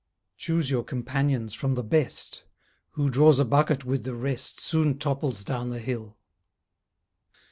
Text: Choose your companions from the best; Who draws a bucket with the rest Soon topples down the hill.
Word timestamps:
Choose 0.35 0.71
your 0.71 0.83
companions 0.83 1.53
from 1.53 1.75
the 1.75 1.83
best; 1.83 2.43
Who 2.93 3.07
draws 3.07 3.37
a 3.37 3.45
bucket 3.45 3.85
with 3.85 4.03
the 4.03 4.15
rest 4.15 4.59
Soon 4.59 4.97
topples 4.97 5.43
down 5.43 5.69
the 5.69 5.77
hill. 5.77 6.17